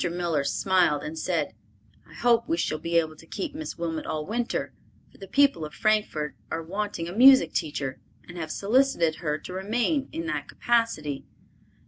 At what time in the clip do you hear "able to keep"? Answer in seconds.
2.97-3.53